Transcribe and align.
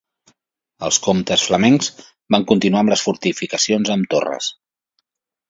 Els 0.87 0.95
comtes 1.07 1.43
flamencs 1.49 1.89
van 2.37 2.47
continuar 2.53 2.81
amb 2.87 2.93
les 2.95 3.05
fortificacions 3.09 3.93
amb 3.99 4.11
torres. 4.17 4.51